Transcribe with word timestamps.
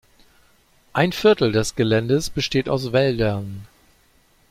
Ein 0.93 1.11
Viertel 1.11 1.51
des 1.51 1.75
Geländes 1.75 2.31
besteht 2.31 2.67
aus 2.69 2.91
Wäldern. 2.91 3.67